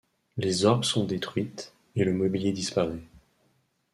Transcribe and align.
Les 0.37 0.65
orgues 0.65 0.83
sont 0.83 1.05
détruites 1.05 1.75
et 1.95 2.03
le 2.03 2.11
mobilier 2.11 2.51
disparaît. 2.51 3.03